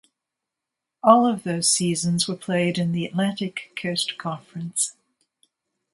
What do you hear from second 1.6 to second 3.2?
seasons were played in the